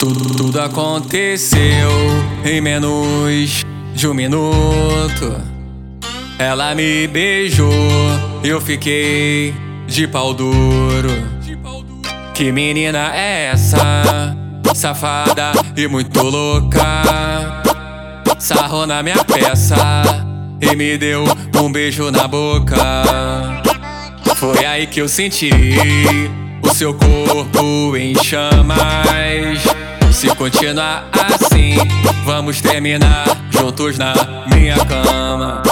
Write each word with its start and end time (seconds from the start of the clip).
Tudo, 0.00 0.32
tudo 0.36 0.60
aconteceu 0.60 1.58
em 2.44 2.60
menos 2.60 3.64
de 3.92 4.06
um 4.06 4.14
minuto. 4.14 5.42
Ela 6.38 6.72
me 6.72 7.08
beijou, 7.08 7.68
eu 8.44 8.60
fiquei 8.60 9.52
de 9.88 10.06
pau 10.06 10.32
duro. 10.32 11.10
Que 12.32 12.52
menina 12.52 13.12
é 13.12 13.46
essa? 13.46 14.36
Safada 14.72 15.50
e 15.76 15.88
muito 15.88 16.22
louca. 16.22 17.02
Sarrou 18.38 18.86
na 18.86 19.02
minha 19.02 19.24
peça 19.24 20.04
e 20.60 20.76
me 20.76 20.96
deu 20.96 21.24
um 21.60 21.72
beijo 21.72 22.08
na 22.12 22.28
boca. 22.28 22.76
Foi 24.36 24.64
aí 24.64 24.86
que 24.86 25.00
eu 25.00 25.08
senti 25.08 25.50
seu 26.74 26.94
corpo 26.94 27.96
em 27.96 28.14
chamas. 28.22 28.78
Se 30.12 30.28
continuar 30.34 31.08
assim, 31.12 31.76
vamos 32.24 32.60
terminar 32.60 33.24
juntos 33.50 33.98
na 33.98 34.14
minha 34.52 34.76
cama. 34.84 35.62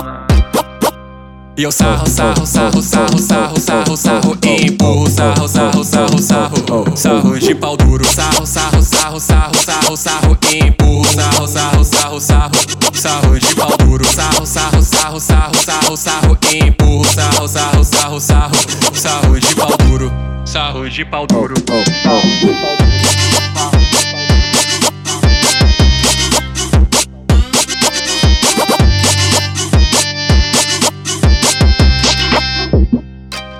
E 1.58 1.62
eu 1.62 1.72
sarro, 1.72 2.06
sarro, 2.06 2.46
sarro, 2.46 2.82
sarro, 2.82 3.18
sarro, 3.18 3.58
sarro, 3.58 3.96
sarro, 3.96 4.38
empurro, 4.44 5.08
sarro, 5.08 5.48
sarro, 5.48 5.82
sarro, 5.82 6.18
sarro, 6.18 6.96
sarro 6.96 7.38
de 7.38 7.54
pau 7.54 7.76
duro, 7.78 8.04
sarro, 8.04 8.46
sarro, 8.46 8.82
sarro, 8.82 9.18
sarro, 9.18 9.54
sarro, 9.54 9.96
sarro, 9.96 10.38
empurro, 10.52 11.04
sarro, 11.06 11.48
sarro, 11.48 11.84
sarro, 11.84 12.20
sarro, 12.20 12.52
sarro 12.92 13.40
de 13.40 13.54
pau 13.54 13.75
de 20.96 21.04
pau 21.04 21.26
duro. 21.26 21.54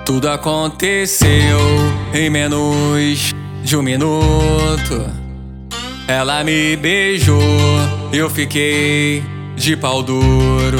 Tudo 0.03 0.29
aconteceu 0.29 1.59
em 2.11 2.27
menos 2.27 3.35
de 3.63 3.77
um 3.77 3.83
minuto. 3.83 5.07
Ela 6.07 6.43
me 6.43 6.75
beijou, 6.75 7.37
eu 8.11 8.31
fiquei 8.31 9.23
de 9.55 9.77
pau 9.77 10.01
duro. 10.01 10.79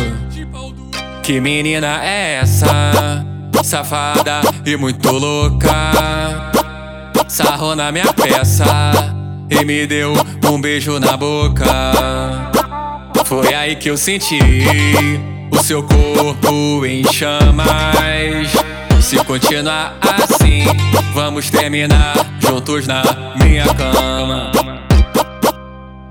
Que 1.22 1.40
menina 1.40 2.04
é 2.04 2.40
essa? 2.42 3.27
Safada 3.64 4.42
e 4.66 4.78
muito 4.78 5.12
louca. 5.12 5.92
Sarrou 7.28 7.76
na 7.76 7.92
minha 7.92 8.12
peça 8.14 8.66
e 9.50 9.64
me 9.66 9.86
deu 9.86 10.14
um 10.50 10.60
beijo 10.60 11.00
na 11.00 11.18
boca. 11.18 11.66
Foi 13.26 13.54
aí 13.54 13.76
que 13.76 13.90
eu 13.90 13.98
senti 13.98 14.40
o 15.52 15.58
seu 15.60 15.84
corpo 15.84 16.86
em 16.86 17.04
chamas. 17.12 17.68
Se 19.02 19.18
continuar 19.24 19.98
assim, 20.02 20.66
vamos 21.14 21.50
terminar 21.50 22.16
juntos 22.40 22.88
na 22.88 23.04
minha 23.42 23.66
cama. 23.74 24.52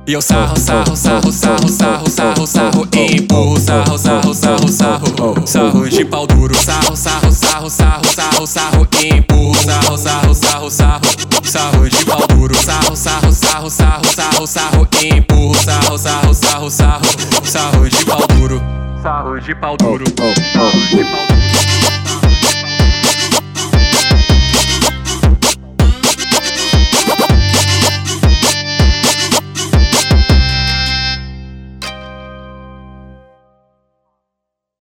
E 0.08 0.12
eu 0.12 0.22
sarro, 0.22 0.56
sarro, 0.56 0.94
sarro, 0.94 1.32
sarro, 1.32 1.68
sarro, 1.68 2.08
sarro, 2.08 2.46
sarro, 2.46 2.88
empurro, 2.92 3.58
sarro, 3.58 3.98
sarro, 3.98 4.32
sarro, 4.32 4.68
sarro, 4.68 5.46
sarro 5.48 5.88
de 5.88 6.04
pau 6.04 6.24
duro, 6.28 6.54
sarro, 6.54 6.94
sarro, 6.94 7.32
sarro, 7.32 7.68
sarro, 7.68 8.04
sarro, 8.04 8.46
sarro, 8.46 8.88
empurro, 9.02 9.54
sarro, 9.56 9.98
sarro, 9.98 10.32
sarro, 10.32 10.70
sarro, 10.70 11.00
sarro 11.42 11.88
de 11.88 12.04
pau 12.04 12.24
duro, 12.28 12.54
sarro, 12.54 12.94
sarro, 12.94 13.32
sarro, 13.32 13.68
sarro, 13.68 14.04
sarro, 14.14 14.46
sarro, 14.46 14.88
empurro, 15.02 15.54
sarro, 15.56 15.98
sarro, 15.98 16.34
sarro, 16.34 16.70
sarro, 16.70 17.04
sarro 17.42 17.88
de 17.88 18.04
pau 18.04 18.26
duro, 18.28 18.62
sarro 19.02 19.40
de 19.40 19.54
pau 19.56 19.76
duro, 19.76 20.04
sarro 20.06 20.34
de 20.88 21.04
pau 21.04 21.26
duro. 21.26 21.45